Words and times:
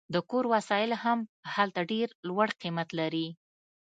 د 0.13 0.15
کور 0.29 0.45
وسایل 0.53 0.91
هم 1.03 1.19
هلته 1.53 1.81
ډیر 1.91 2.07
لوړ 2.27 2.47
قیمت 2.61 2.89
لري 2.99 3.27